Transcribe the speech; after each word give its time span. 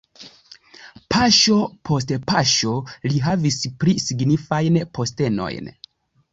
Paŝo 1.15 1.57
post 1.89 2.15
paŝo 2.33 2.73
li 3.13 3.23
havis 3.29 3.61
pli 3.85 3.97
signifajn 4.09 4.85
postenojn. 5.01 5.73